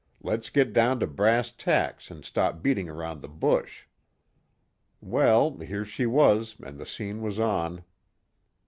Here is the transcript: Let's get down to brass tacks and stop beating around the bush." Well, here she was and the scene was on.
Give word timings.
Let's 0.23 0.49
get 0.49 0.73
down 0.73 0.99
to 1.01 1.05
brass 1.05 1.51
tacks 1.51 2.09
and 2.09 2.25
stop 2.25 2.63
beating 2.63 2.89
around 2.89 3.21
the 3.21 3.27
bush." 3.29 3.83
Well, 4.99 5.59
here 5.59 5.85
she 5.85 6.07
was 6.07 6.55
and 6.63 6.79
the 6.79 6.87
scene 6.87 7.21
was 7.21 7.39
on. 7.39 7.83